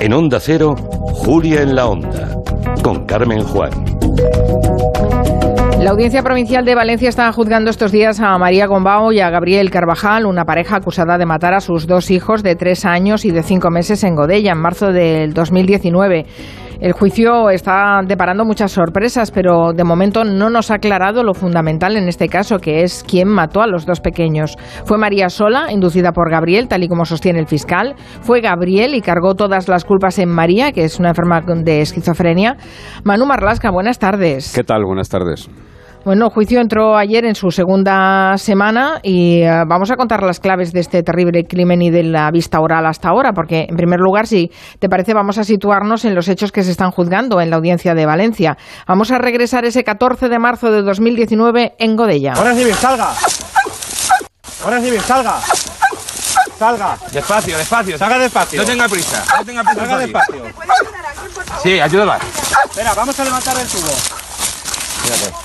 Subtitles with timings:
[0.00, 0.74] En Onda Cero,
[1.12, 2.34] Julia en la Onda,
[2.82, 3.70] con Carmen Juan.
[5.78, 9.70] La Audiencia Provincial de Valencia está juzgando estos días a María Gombao y a Gabriel
[9.70, 13.42] Carvajal, una pareja acusada de matar a sus dos hijos de tres años y de
[13.42, 16.24] cinco meses en Godella en marzo del 2019.
[16.80, 21.94] El juicio está deparando muchas sorpresas, pero de momento no nos ha aclarado lo fundamental
[21.98, 24.56] en este caso, que es quién mató a los dos pequeños.
[24.86, 27.96] ¿Fue María sola, inducida por Gabriel, tal y como sostiene el fiscal?
[28.22, 32.56] ¿Fue Gabriel y cargó todas las culpas en María, que es una enferma de esquizofrenia?
[33.04, 34.50] Manu Marlasca, buenas tardes.
[34.54, 34.86] ¿Qué tal?
[34.86, 35.50] Buenas tardes.
[36.02, 40.40] Bueno, el juicio entró ayer en su segunda semana y eh, vamos a contar las
[40.40, 44.00] claves de este terrible crimen y de la vista oral hasta ahora, porque en primer
[44.00, 47.50] lugar, si te parece, vamos a situarnos en los hechos que se están juzgando en
[47.50, 48.56] la audiencia de Valencia.
[48.86, 52.32] Vamos a regresar ese 14 de marzo de 2019 en Godella.
[52.32, 53.12] Ahora sí, salga.
[54.64, 55.38] Ahora sí, salga.
[56.58, 56.96] Salga.
[57.12, 57.98] Despacio, despacio.
[57.98, 58.60] Salga despacio.
[58.60, 59.24] No tenga prisa.
[59.38, 59.80] No tenga prisa.
[59.80, 60.42] Salga despacio.
[61.62, 62.18] Sí, ayúdala.
[62.70, 64.29] Espera, vamos a levantar el tubo.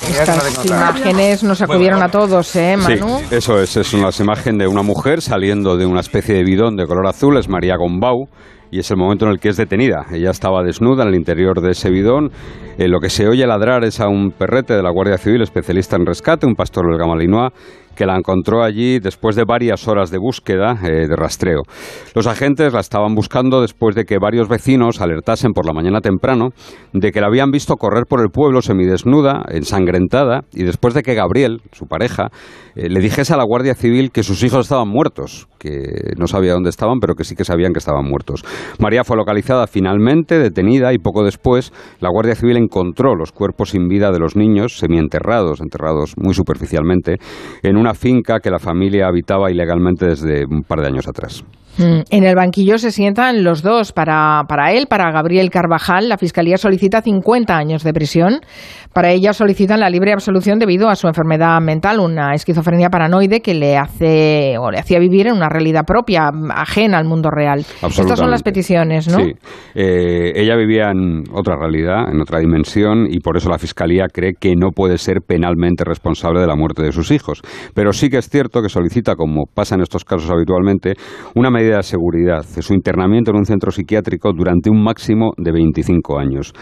[0.08, 3.19] Estas imágenes nos acudieron a todos, ¿eh, Manu?
[3.19, 6.75] Sí, eso es, es una imagen de una mujer saliendo de una especie de bidón
[6.75, 8.27] de color azul, es María Gombau,
[8.71, 10.05] y es el momento en el que es detenida.
[10.11, 12.31] Ella estaba desnuda en el interior de ese bidón.
[12.77, 15.95] Eh, lo que se oye ladrar es a un perrete de la Guardia Civil, especialista
[15.95, 17.53] en rescate, un pastor del Gamalinois,
[17.95, 21.61] que la encontró allí después de varias horas de búsqueda, eh, de rastreo.
[22.13, 26.49] Los agentes la estaban buscando después de que varios vecinos alertasen por la mañana temprano
[26.93, 31.15] de que la habían visto correr por el pueblo semidesnuda, ensangrentada, y después de que
[31.15, 32.27] Gabriel, su pareja,
[32.75, 36.53] eh, le dijese a la Guardia Civil que sus hijos estaban muertos, que no sabía
[36.53, 38.43] dónde estaban, pero que sí que sabían que estaban muertos.
[38.79, 43.88] María fue localizada finalmente, detenida, y poco después la Guardia Civil encontró los cuerpos sin
[43.88, 47.17] vida de los niños, semienterrados, enterrados muy superficialmente,
[47.63, 51.43] en una finca que la familia habitaba ilegalmente desde un par de años atrás.
[51.77, 53.91] Mm, En el banquillo se sientan los dos.
[53.91, 58.39] Para, para él, para Gabriel Carvajal, la Fiscalía solicita 50 años de prisión.
[58.93, 63.53] Para ella solicitan la libre absolución debido a su enfermedad mental, una esquizofrenia paranoide que
[63.53, 67.59] le hace o le hacía vivir en una realidad propia, ajena al mundo real.
[67.59, 69.17] Estas son las peticiones, ¿no?
[69.17, 69.33] Sí.
[69.73, 74.35] Eh, ella vivía en otra realidad, en otra dimensión, y por eso la Fiscalía cree
[74.39, 77.41] que no puede ser penalmente responsable de la muerte de sus hijos.
[77.73, 80.93] Pero sí que es cierto que solicita, como pasa en estos casos habitualmente,
[81.35, 86.20] una medida de seguridad, su internamiento en un centro psiquiátrico durante un máximo de 25
[86.20, 86.53] años.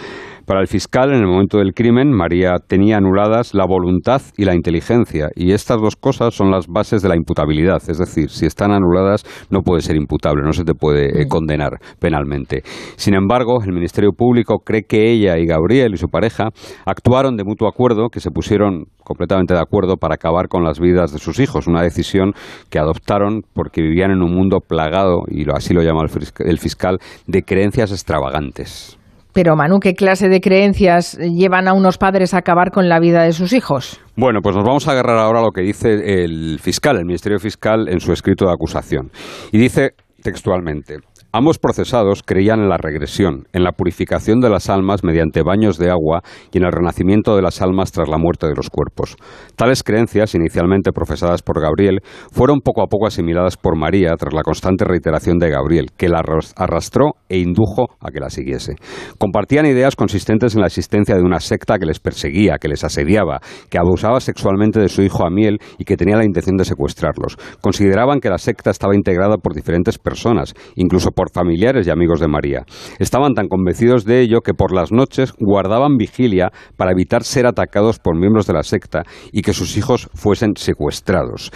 [0.45, 4.53] Para el fiscal, en el momento del crimen, María tenía anuladas la voluntad y la
[4.53, 7.81] inteligencia, y estas dos cosas son las bases de la imputabilidad.
[7.87, 11.79] Es decir, si están anuladas, no puede ser imputable, no se te puede eh, condenar
[11.97, 12.61] penalmente.
[12.97, 16.49] Sin embargo, el Ministerio Público cree que ella y Gabriel y su pareja
[16.85, 21.13] actuaron de mutuo acuerdo, que se pusieron completamente de acuerdo para acabar con las vidas
[21.13, 22.33] de sus hijos, una decisión
[22.69, 26.01] que adoptaron porque vivían en un mundo plagado, y lo- así lo llama
[26.39, 28.97] el fiscal, de creencias extravagantes.
[29.33, 33.23] Pero Manu, ¿qué clase de creencias llevan a unos padres a acabar con la vida
[33.23, 33.99] de sus hijos?
[34.15, 37.39] Bueno, pues nos vamos a agarrar ahora a lo que dice el fiscal, el Ministerio
[37.39, 39.09] Fiscal, en su escrito de acusación.
[39.51, 40.99] Y dice textualmente.
[41.35, 45.89] Ambos procesados creían en la regresión, en la purificación de las almas mediante baños de
[45.89, 46.21] agua
[46.51, 49.15] y en el renacimiento de las almas tras la muerte de los cuerpos.
[49.55, 52.01] Tales creencias, inicialmente profesadas por Gabriel,
[52.31, 56.19] fueron poco a poco asimiladas por María tras la constante reiteración de Gabriel, que la
[56.19, 58.75] arras- arrastró e indujo a que la siguiese.
[59.17, 63.39] Compartían ideas consistentes en la existencia de una secta que les perseguía, que les asediaba,
[63.71, 67.37] que abusaba sexualmente de su hijo Amiel y que tenía la intención de secuestrarlos.
[67.59, 72.27] Consideraban que la secta estaba integrada por diferentes personas, incluso por familiares y amigos de
[72.27, 72.65] María.
[72.99, 77.99] Estaban tan convencidos de ello que por las noches guardaban vigilia para evitar ser atacados
[77.99, 81.51] por miembros de la secta y que sus hijos fuesen secuestrados.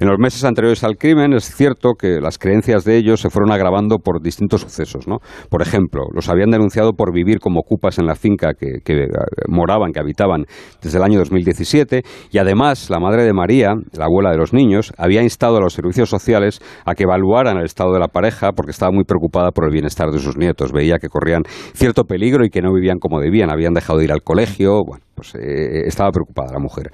[0.00, 3.52] En los meses anteriores al crimen es cierto que las creencias de ellos se fueron
[3.52, 5.06] agravando por distintos sucesos.
[5.06, 5.18] ¿no?
[5.50, 9.08] Por ejemplo, los habían denunciado por vivir como ocupas en la finca que, que, eh,
[9.48, 10.46] moraban, que habitaban
[10.82, 14.92] desde el año 2017 y además la madre de María, la abuela de los niños,
[14.98, 18.72] había instado a los servicios sociales a que evaluaran el estado de la pareja porque
[18.72, 20.72] estaba muy preocupada por el bienestar de sus nietos.
[20.72, 21.42] Veía que corrían
[21.74, 24.80] cierto peligro y que no vivían como debían, habían dejado de ir al colegio.
[24.84, 26.90] Bueno, pues eh, estaba preocupada la mujer.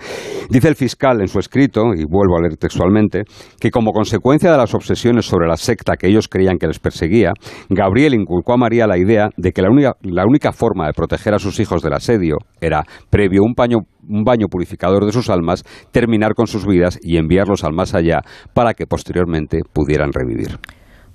[0.49, 3.23] Dice el fiscal en su escrito, y vuelvo a leer textualmente,
[3.59, 7.33] que como consecuencia de las obsesiones sobre la secta que ellos creían que les perseguía,
[7.69, 11.35] Gabriel inculcó a María la idea de que la única, la única forma de proteger
[11.35, 13.79] a sus hijos del asedio era, previo un baño,
[14.09, 18.21] un baño purificador de sus almas, terminar con sus vidas y enviarlos al más allá
[18.55, 20.59] para que posteriormente pudieran revivir.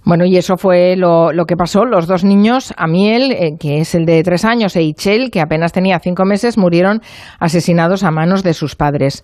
[0.06, 1.84] Bueno, y eso fue lo, lo que pasó.
[1.84, 5.72] Los dos niños, Amiel, eh, que es el de tres años, e Ichel, que apenas
[5.72, 7.02] tenía cinco meses, murieron
[7.40, 9.24] asesinados a manos de sus padres.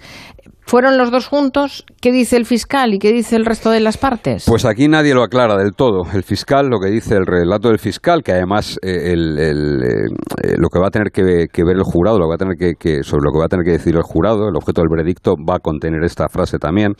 [0.72, 1.84] ¿Fueron los dos juntos?
[2.00, 4.46] ¿Qué dice el fiscal y qué dice el resto de las partes?
[4.48, 6.04] Pues aquí nadie lo aclara del todo.
[6.14, 10.56] El fiscal, lo que dice el relato del fiscal, que además eh, el, el, eh,
[10.58, 11.24] lo que va a tener que,
[11.66, 13.66] ver el jurado, lo va a tener que, que, sobre lo que va a tener
[13.66, 16.94] que decir el jurado, el objeto del veredicto va a contener esta frase también.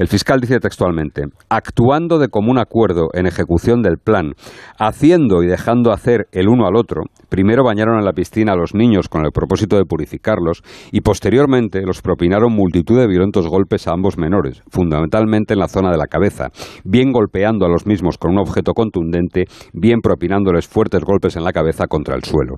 [0.00, 4.32] El fiscal dice textualmente, actuando de común acuerdo en ejecución del plan,
[4.80, 8.74] haciendo y dejando hacer el uno al otro, primero bañaron en la piscina a los
[8.74, 10.62] niños con el propósito de purificarlos
[10.92, 15.90] y posteriormente los propinaron multitud de violentos golpes a ambos menores, fundamentalmente en la zona
[15.90, 16.48] de la cabeza,
[16.84, 21.52] bien golpeando a los mismos con un objeto contundente, bien propinándoles fuertes golpes en la
[21.52, 22.56] cabeza contra el suelo.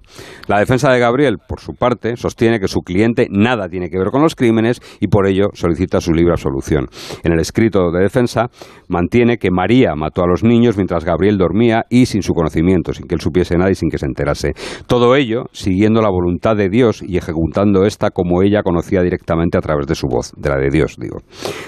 [0.49, 4.09] La defensa de Gabriel, por su parte, sostiene que su cliente nada tiene que ver
[4.11, 6.89] con los crímenes y por ello solicita su libre absolución.
[7.23, 8.51] En el escrito de defensa
[8.89, 13.07] mantiene que María mató a los niños mientras Gabriel dormía y sin su conocimiento, sin
[13.07, 14.53] que él supiese nada y sin que se enterase.
[14.87, 19.61] Todo ello siguiendo la voluntad de Dios y ejecutando esta como ella conocía directamente a
[19.61, 21.19] través de su voz, de la de Dios, digo.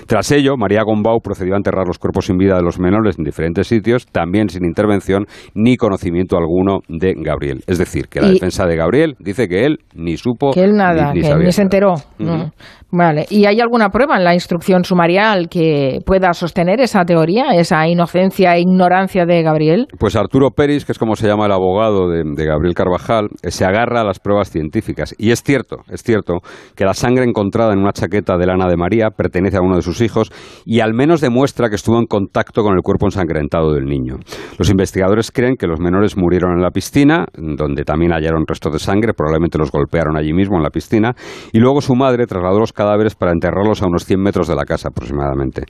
[0.07, 3.25] Tras ello, María Gombau procedió a enterrar los cuerpos sin vida de los menores en
[3.25, 7.63] diferentes sitios, también sin intervención ni conocimiento alguno de Gabriel.
[7.67, 10.73] Es decir, que la Y- defensa de Gabriel dice que él ni supo Que él
[10.75, 11.95] nada, ni, ni que sabía ni se enteró.
[12.19, 12.51] No.
[12.93, 13.27] Vale.
[13.31, 18.55] ¿Y hay alguna prueba en la instrucción sumarial que pueda sostener esa teoría, esa inocencia
[18.55, 19.87] e ignorancia de Gabriel?
[19.99, 23.51] Pues Arturo Peris, que es como se llama el abogado de, de Gabriel Carvajal, eh,
[23.51, 25.15] se agarra a las pruebas científicas.
[25.19, 26.39] Y es cierto, es cierto
[26.75, 29.83] que la sangre encontrada en una chaqueta de lana de María pertenece a uno de
[29.83, 30.31] sus hijos
[30.65, 34.19] y al menos demuestra que estuvo en contacto con el cuerpo ensangrentado del niño.
[34.59, 38.79] Los investigadores creen que los menores murieron en la piscina, donde también hallaron restos de
[38.79, 41.15] sangre, probablemente los golpearon allí mismo en la piscina,
[41.53, 44.65] y luego su madre trasladó los cadáveres para enterrarlos a unos 100 metros de la
[44.65, 45.63] casa aproximadamente.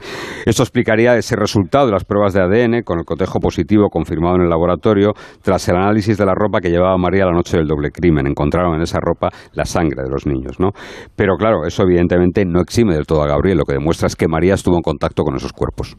[0.44, 4.42] Esto explicaría ese resultado de las pruebas de ADN con el cotejo positivo confirmado en
[4.42, 7.90] el laboratorio tras el análisis de la ropa que llevaba María la noche del doble
[7.90, 8.26] crimen.
[8.26, 10.70] Encontraron en esa ropa la sangre de los niños, ¿no?
[11.14, 14.28] Pero claro, eso evidentemente no exime del todo a Gabriel, lo que demuestra es que
[14.28, 15.96] María estuvo en contacto con esos cuerpos.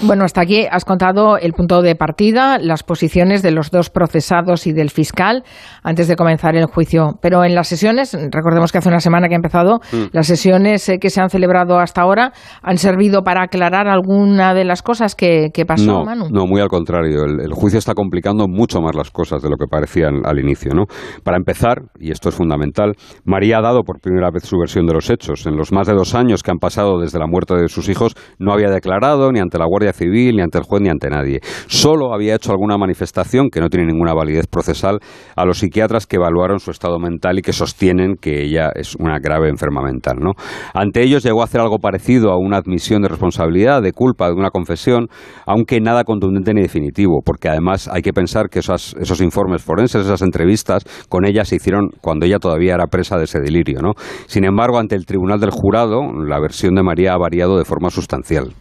[0.00, 4.66] Bueno, hasta aquí has contado el punto de partida, las posiciones de los dos procesados
[4.66, 5.44] y del fiscal
[5.82, 7.18] antes de comenzar el juicio.
[7.20, 10.06] Pero en las sesiones, recordemos que hace una semana que ha empezado, Mm.
[10.12, 14.64] las sesiones eh, que se han celebrado hasta ahora han servido para aclarar alguna de
[14.64, 16.28] las cosas que, que pasó, no, Manu.
[16.30, 17.24] no, muy al contrario.
[17.24, 20.72] El, el juicio está complicando mucho más las cosas de lo que parecían al inicio.
[20.74, 20.84] ¿no?
[21.22, 22.94] Para empezar, y esto es fundamental,
[23.24, 25.46] María ha dado por primera vez su versión de los hechos.
[25.46, 28.14] En los más de dos años que han pasado desde la muerte de sus hijos,
[28.38, 31.40] no había declarado ni ante la Guardia Civil, ni ante el juez, ni ante nadie.
[31.66, 35.00] Solo había hecho alguna manifestación que no tiene ninguna validez procesal
[35.34, 39.18] a los psiquiatras que evaluaron su estado mental y que sostienen que ella es una
[39.18, 40.18] grave enferma mental.
[40.20, 40.32] ¿no?
[40.74, 44.34] Ante ellos llegó a hacer algo parecido a una admisión de responsabilidad, de culpa, de
[44.34, 45.08] una confesión,
[45.46, 50.22] aunque nada contundente ni definitivo, porque además hay que pensar que esos informes forenses, esas
[50.22, 53.80] entrevistas con ella se hicieron cuando ella todavía era presa de ese delirio.
[53.80, 53.92] ¿no?
[54.26, 57.90] Sin embargo, ante el tribunal del jurado, la versión de María ha variado de forma
[57.90, 58.52] sustancial.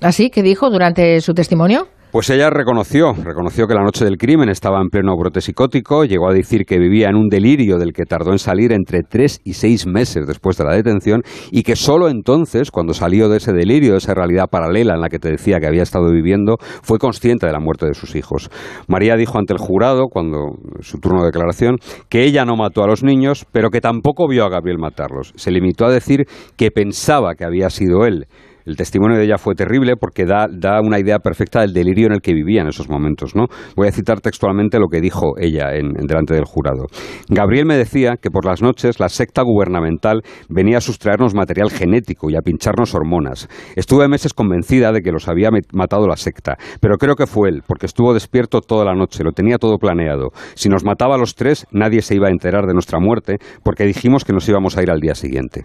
[0.00, 0.30] ¿Así?
[0.30, 1.86] ¿Qué dijo durante su testimonio?
[2.12, 6.28] Pues ella reconoció, reconoció que la noche del crimen estaba en pleno brote psicótico, llegó
[6.28, 9.54] a decir que vivía en un delirio del que tardó en salir entre tres y
[9.54, 13.92] seis meses después de la detención y que solo entonces, cuando salió de ese delirio,
[13.92, 17.46] de esa realidad paralela en la que te decía que había estado viviendo, fue consciente
[17.46, 18.50] de la muerte de sus hijos.
[18.88, 21.76] María dijo ante el jurado, cuando su turno de declaración,
[22.10, 25.32] que ella no mató a los niños, pero que tampoco vio a Gabriel matarlos.
[25.36, 26.26] Se limitó a decir
[26.58, 28.26] que pensaba que había sido él.
[28.64, 30.48] El testimonio de ella fue terrible porque da,
[30.82, 33.34] una idea perfecta del delirio en el que vivía en esos momentos.
[33.34, 33.46] ¿no?
[33.76, 36.86] Voy a citar textualmente lo que dijo ella en, en delante del jurado.
[37.28, 42.30] Gabriel me decía que por las noches la secta gubernamental venía a sustraernos material genético
[42.30, 43.48] y a pincharnos hormonas.
[43.76, 47.62] Estuve meses convencida de que los había matado la secta, pero creo que fue él,
[47.66, 50.28] porque estuvo despierto toda la noche, lo tenía todo planeado.
[50.54, 53.84] Si nos mataba a los tres, nadie se iba a enterar de nuestra muerte, porque
[53.84, 55.62] dijimos que nos íbamos a ir al día siguiente.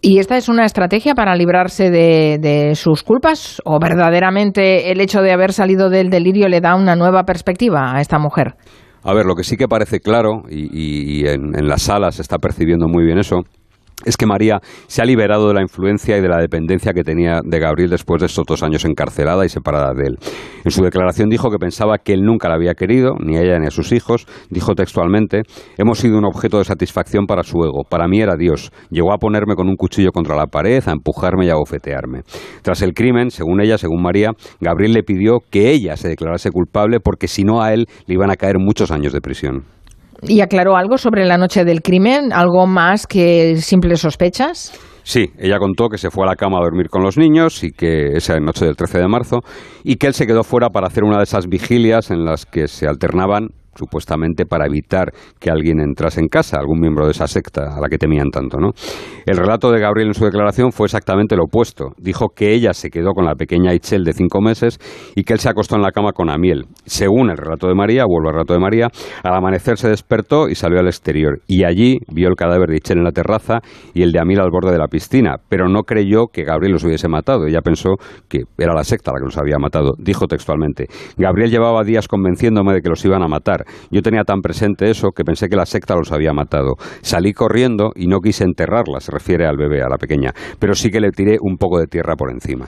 [0.00, 3.60] ¿Y esta es una estrategia para librarse de, de sus culpas?
[3.64, 8.00] ¿O verdaderamente el hecho de haber salido del delirio le da una nueva perspectiva a
[8.00, 8.54] esta mujer?
[9.02, 12.38] A ver, lo que sí que parece claro, y, en, en la sala se está
[12.38, 13.42] percibiendo muy bien eso,
[14.04, 17.40] es que María se ha liberado de la influencia y de la dependencia que tenía
[17.42, 20.18] de Gabriel después de estos dos años encarcelada y separada de él.
[20.64, 23.58] En su declaración dijo que pensaba que él nunca la había querido, ni a ella
[23.58, 24.26] ni a sus hijos.
[24.50, 25.42] Dijo textualmente,
[25.78, 27.84] hemos sido un objeto de satisfacción para su ego.
[27.88, 28.70] Para mí era Dios.
[28.90, 32.20] Llegó a ponerme con un cuchillo contra la pared, a empujarme y a bofetearme.
[32.62, 37.00] Tras el crimen, según ella, según María, Gabriel le pidió que ella se declarase culpable
[37.00, 39.75] porque si no a él le iban a caer muchos años de prisión.
[40.22, 42.32] ¿Y aclaró algo sobre la noche del crimen?
[42.32, 44.72] ¿Algo más que simples sospechas?
[45.02, 47.70] Sí, ella contó que se fue a la cama a dormir con los niños y
[47.70, 49.38] que esa noche del 13 de marzo
[49.84, 52.66] y que él se quedó fuera para hacer una de esas vigilias en las que
[52.66, 57.76] se alternaban supuestamente para evitar que alguien entrase en casa, algún miembro de esa secta
[57.76, 58.58] a la que temían tanto.
[58.58, 58.70] ¿no?
[59.26, 61.92] El relato de Gabriel en su declaración fue exactamente lo opuesto.
[61.98, 64.78] Dijo que ella se quedó con la pequeña Itchel de cinco meses
[65.14, 66.66] y que él se acostó en la cama con Amiel.
[66.84, 68.88] Según el relato de María, vuelvo al relato de María,
[69.22, 71.40] al amanecer se despertó y salió al exterior.
[71.46, 73.60] Y allí vio el cadáver de Itchel en la terraza
[73.94, 75.36] y el de Amiel al borde de la piscina.
[75.48, 77.46] Pero no creyó que Gabriel los hubiese matado.
[77.46, 77.96] Ella pensó
[78.28, 79.92] que era la secta la que los había matado.
[79.98, 83.64] Dijo textualmente, Gabriel llevaba días convenciéndome de que los iban a matar.
[83.90, 86.74] Yo tenía tan presente eso que pensé que la secta los había matado.
[87.02, 90.90] Salí corriendo y no quise enterrarla, se refiere al bebé, a la pequeña, pero sí
[90.90, 92.66] que le tiré un poco de tierra por encima.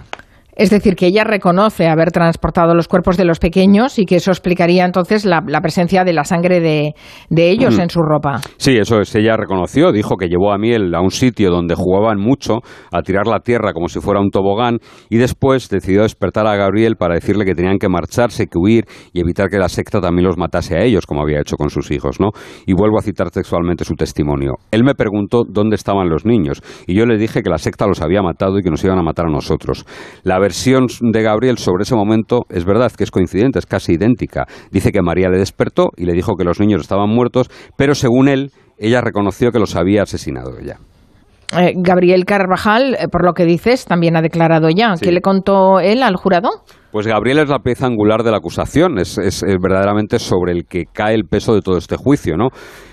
[0.58, 4.32] Es decir, que ella reconoce haber transportado los cuerpos de los pequeños y que eso
[4.32, 6.94] explicaría entonces la, presencia de la sangre de,
[7.30, 8.40] ellos en su ropa.
[8.56, 9.14] Sí, eso es.
[9.14, 12.58] Ella reconoció, dijo que llevó a Miel a un sitio donde jugaban mucho,
[12.90, 16.96] a tirar la tierra como si fuera un tobogán, y después decidió despertar a Gabriel
[16.96, 20.36] para decirle que tenían que marcharse, que huir y evitar que la secta también los
[20.36, 22.30] matase a ellos, como había hecho con sus hijos, ¿no?
[22.66, 24.54] Y vuelvo a citar textualmente su testimonio.
[24.72, 28.02] Él me preguntó dónde estaban los niños, y yo le dije que la secta los
[28.02, 29.86] había matado y que nos iban a matar a nosotros.
[30.24, 34.46] La versión de Gabriel sobre ese momento es verdad que es coincidente, es casi idéntica.
[34.70, 38.28] Dice que María le despertó y le dijo que los niños estaban muertos, pero según
[38.28, 40.78] él, ella reconoció que los había asesinado ella.
[41.54, 44.94] Eh, Gabriel Carvajal, eh, por lo que dices, también ha declarado ya.
[44.98, 46.48] ¿Qué le contó él al jurado?
[46.98, 51.14] Pues Gabriel es la pieza angular de la acusación, es, verdaderamente sobre el que cae
[51.14, 52.48] el peso de todo este juicio, ¿no?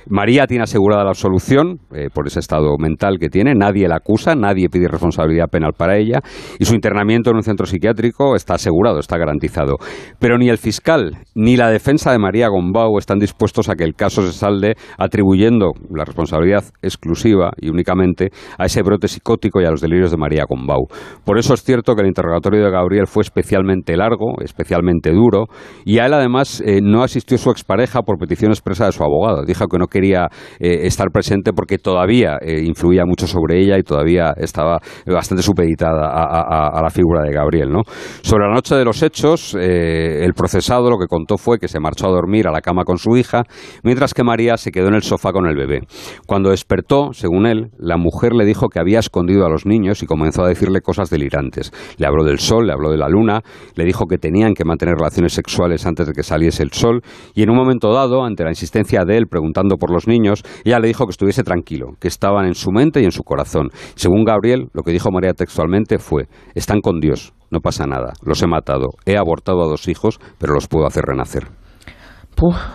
[0.08, 4.36] María tiene asegurada la absolución eh, por ese estado mental que tiene, nadie la acusa,
[4.36, 6.20] nadie pide responsabilidad penal para ella
[6.60, 9.78] y su internamiento en un centro psiquiátrico está asegurado, está garantizado.
[10.20, 13.96] Pero ni el fiscal ni la defensa de María Gombau están dispuestos a que el
[13.96, 19.72] caso se salde atribuyendo la responsabilidad exclusiva y únicamente a ese brote psicótico y a
[19.72, 20.86] los delirios de María Gombau.
[21.24, 25.46] Por eso es cierto que el interrogatorio de Gabriel fue especialmente largo, especialmente duro
[25.84, 29.44] y a él además eh, no asistió su expareja por petición expresa de su abogado.
[29.46, 30.28] Dijo que no quería
[30.60, 36.08] eh, estar presente porque todavía eh, influía mucho sobre ella y todavía estaba bastante supeditada
[36.08, 37.70] a, la figura de Gabriel.
[37.70, 37.82] ¿no?
[38.22, 42.08] Sobre la noche de los hechos, el procesado lo que contó fue que se marchó
[42.08, 43.44] a dormir a la cama con su hija,
[43.84, 45.82] mientras que María se quedó en el sofá con el bebé.
[46.26, 50.06] Cuando despertó, según él, la mujer le dijo que había escondido a los niños y
[50.06, 51.72] comenzó a decirle cosas delirantes.
[51.98, 53.42] Le habló del sol, le habló de la luna,
[53.76, 57.02] le dijo que tenían que mantener relaciones sexuales antes de que saliese el sol
[57.34, 60.80] y en un momento dado, ante la insistencia de él preguntando por los niños, ella
[60.80, 63.70] le dijo que estuviese tranquilo, que estaban en su mente y en su corazón.
[63.96, 68.42] Según Gabriel, lo que dijo María textualmente fue, están con Dios, no pasa nada, los
[68.42, 71.48] he matado, he abortado a dos hijos, pero los puedo hacer renacer.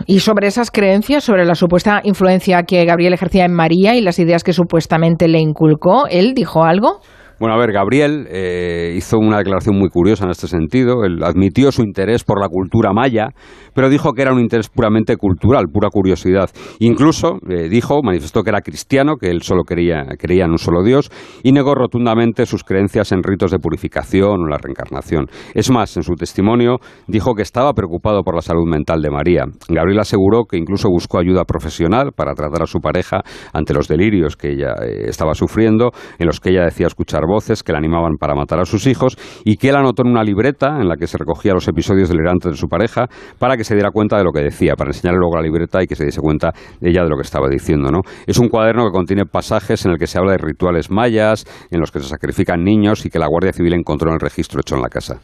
[0.07, 4.19] Y sobre esas creencias, sobre la supuesta influencia que Gabriel ejercía en María y las
[4.19, 7.01] ideas que supuestamente le inculcó, ¿él dijo algo?
[7.41, 11.05] Bueno, a ver, Gabriel eh, hizo una declaración muy curiosa en este sentido.
[11.07, 13.29] Él admitió su interés por la cultura maya,
[13.75, 16.51] pero dijo que era un interés puramente cultural, pura curiosidad.
[16.81, 20.83] Incluso eh, dijo, manifestó que era cristiano, que él solo creía, creía en un solo
[20.83, 21.11] Dios,
[21.43, 25.25] y negó rotundamente sus creencias en ritos de purificación o la reencarnación.
[25.55, 29.45] Es más, en su testimonio dijo que estaba preocupado por la salud mental de María.
[29.67, 33.23] Gabriel aseguró que incluso buscó ayuda profesional para tratar a su pareja
[33.55, 37.63] ante los delirios que ella eh, estaba sufriendo, en los que ella decía escuchar voces
[37.63, 40.81] que la animaban para matar a sus hijos y que él anotó en una libreta
[40.81, 43.07] en la que se recogía los episodios delirantes de su pareja
[43.39, 45.87] para que se diera cuenta de lo que decía, para enseñarle luego la libreta y
[45.87, 47.91] que se diese cuenta ella de lo que estaba diciendo.
[47.91, 48.01] ¿no?
[48.27, 51.81] Es un cuaderno que contiene pasajes en el que se habla de rituales mayas, en
[51.81, 54.75] los que se sacrifican niños y que la Guardia Civil encontró en el registro hecho
[54.75, 55.21] en la casa.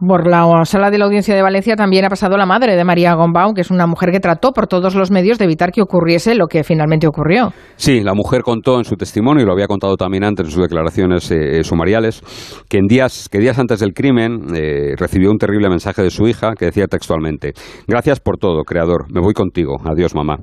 [0.00, 3.14] Por la sala de la audiencia de Valencia también ha pasado la madre de María
[3.14, 6.34] Gombau, que es una mujer que trató por todos los medios de evitar que ocurriese
[6.34, 7.52] lo que finalmente ocurrió.
[7.76, 10.62] Sí, la mujer contó en su testimonio, y lo había contado también antes en sus
[10.62, 12.22] declaraciones eh, sumariales,
[12.68, 16.26] que, en días, que días antes del crimen eh, recibió un terrible mensaje de su
[16.26, 17.52] hija que decía textualmente,
[17.86, 20.38] gracias por todo, Creador, me voy contigo, adiós mamá.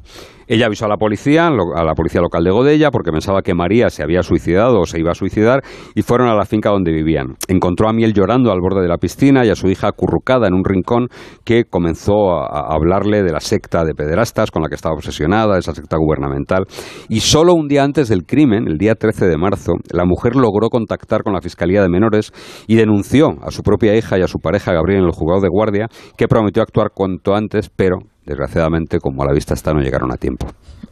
[0.48, 3.89] Ella avisó a la policía, a la policía local de Godella, porque pensaba que María
[3.89, 5.62] se había suicidado o se iba a suicidar,
[5.96, 7.36] y fueron a la finca donde vivían.
[7.48, 10.63] Encontró a Miel llorando al borde de la piscina a su hija acurrucada en un
[10.63, 11.08] rincón
[11.43, 15.74] que comenzó a hablarle de la secta de pederastas con la que estaba obsesionada, esa
[15.74, 16.65] secta gubernamental.
[17.10, 20.70] Y solo un día antes del crimen, el día 13 de marzo, la mujer logró
[20.70, 22.31] contactar con la Fiscalía de Menores
[22.67, 25.50] y denunció a su propia hija y a su pareja Gabriel en el juzgado de
[25.50, 30.12] guardia, que prometió actuar cuanto antes, pero desgraciadamente, como a la vista está, no llegaron
[30.12, 30.48] a tiempo.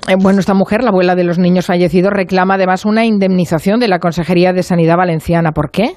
[0.07, 3.87] Eh, bueno, esta mujer, la abuela de los niños fallecidos, reclama además una indemnización de
[3.87, 5.51] la Consejería de Sanidad Valenciana.
[5.51, 5.93] ¿Por qué?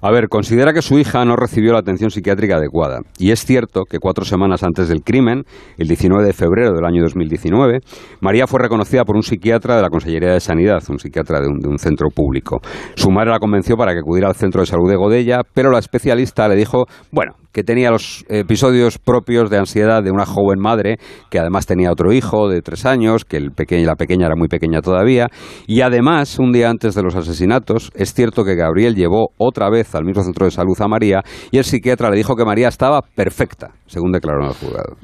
[0.00, 3.00] A ver, considera que su hija no recibió la atención psiquiátrica adecuada.
[3.18, 5.44] Y es cierto que cuatro semanas antes del crimen,
[5.78, 7.80] el 19 de febrero del año 2019,
[8.20, 11.58] María fue reconocida por un psiquiatra de la Consellería de Sanidad, un psiquiatra de un,
[11.58, 12.60] de un centro público.
[12.94, 15.78] Su madre la convenció para que acudiera al centro de salud de Godella, pero la
[15.78, 20.98] especialista le dijo, bueno, que tenía los episodios propios de ansiedad de una joven madre
[21.30, 24.48] que además tenía otro hijo de tres años, que el pequeño, la pequeña era muy
[24.48, 25.28] pequeña todavía.
[25.68, 29.94] Y además, un día antes de los asesinatos, es cierto que Gabriel llevó otra vez
[29.94, 33.00] al mismo centro de salud a María y el psiquiatra le dijo que María estaba
[33.02, 34.96] perfecta, según declaró en el juzgado.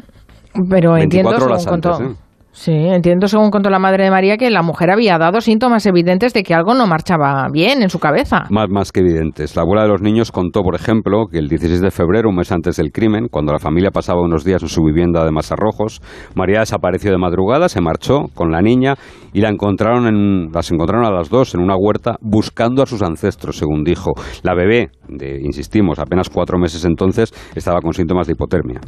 [0.69, 2.20] Pero entiendo, 24 según horas contó, antes, ¿eh?
[2.53, 6.33] Sí, entiendo según contó la madre de María que la mujer había dado síntomas evidentes
[6.33, 8.45] de que algo no marchaba bien en su cabeza.
[8.51, 9.57] Más, más que evidentes.
[9.57, 12.53] La abuela de los niños contó, por ejemplo, que el 16 de febrero, un mes
[12.53, 16.01] antes del crimen, cuando la familia pasaba unos días en su vivienda de Masarrojos,
[16.35, 18.95] María desapareció de madrugada, se marchó con la niña
[19.33, 23.03] y la encontraron en, las encontraron a las dos en una huerta buscando a sus
[23.03, 24.13] ancestros, según dijo.
[24.43, 28.81] La bebé, de, insistimos, apenas cuatro meses entonces, estaba con síntomas de hipotermia.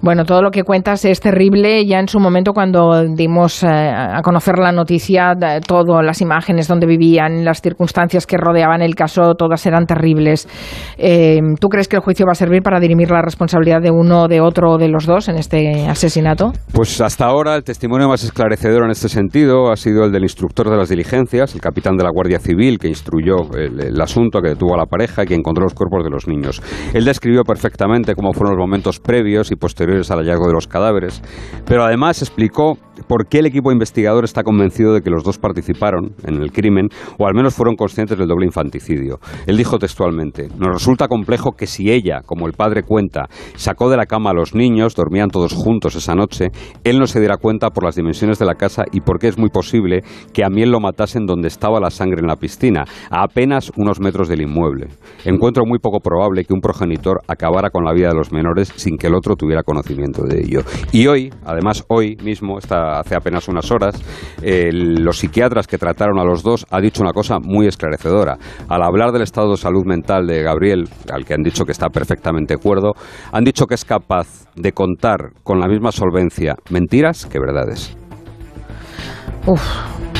[0.00, 1.84] Bueno, todo lo que cuentas es terrible.
[1.84, 5.34] Ya en su momento, cuando dimos eh, a conocer la noticia,
[5.66, 10.48] todas las imágenes donde vivían, las circunstancias que rodeaban el caso, todas eran terribles.
[10.98, 14.28] Eh, ¿Tú crees que el juicio va a servir para dirimir la responsabilidad de uno,
[14.28, 16.52] de otro o de los dos en este asesinato?
[16.72, 20.70] Pues hasta ahora el testimonio más esclarecedor en este sentido ha sido el del instructor
[20.70, 24.50] de las diligencias, el capitán de la Guardia Civil que instruyó el, el asunto, que
[24.50, 26.62] detuvo a la pareja y que encontró los cuerpos de los niños.
[26.94, 31.22] Él describió perfectamente cómo fueron los momentos previos y posteriores al hallazgo de los cadáveres,
[31.64, 32.78] pero además explicó
[33.08, 36.88] por qué el equipo investigador está convencido de que los dos participaron en el crimen
[37.18, 39.18] o al menos fueron conscientes del doble infanticidio.
[39.46, 43.96] Él dijo textualmente, nos resulta complejo que si ella, como el padre cuenta, sacó de
[43.96, 46.48] la cama a los niños, dormían todos juntos esa noche,
[46.84, 49.48] él no se diera cuenta por las dimensiones de la casa y porque es muy
[49.48, 53.72] posible que a Miel lo matasen donde estaba la sangre en la piscina, a apenas
[53.76, 54.88] unos metros del inmueble.
[55.24, 58.96] Encuentro muy poco probable que un progenitor acabara con la vida de los menores sin
[58.96, 60.60] que el otro tuviera conocimiento de ello.
[60.92, 64.00] Y hoy, además hoy mismo, está hace apenas unas horas,
[64.42, 68.36] los psiquiatras que trataron a los dos ha dicho una cosa muy esclarecedora.
[68.68, 71.88] Al hablar del estado de salud mental de Gabriel, al que han dicho que está
[71.88, 72.92] perfectamente cuerdo,
[73.32, 77.96] han dicho que es capaz de contar con la misma solvencia mentiras que verdades.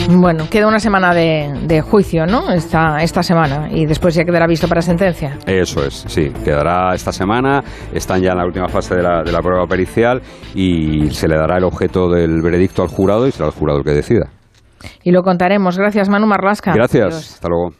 [0.06, 2.50] Bueno, queda una semana de, de juicio, ¿no?
[2.50, 3.68] Esta, esta semana.
[3.70, 5.36] Y después ya quedará visto para sentencia.
[5.46, 6.30] Eso es, sí.
[6.44, 7.62] Quedará esta semana,
[7.92, 10.22] están ya en la última fase de la, de la prueba pericial
[10.54, 13.84] y se le dará el objeto del veredicto al jurado y será el jurado el
[13.84, 14.28] que decida.
[15.02, 15.76] Y lo contaremos.
[15.76, 16.72] Gracias, Manu Marlasca.
[16.72, 17.34] Gracias, Adiós.
[17.34, 17.74] hasta luego.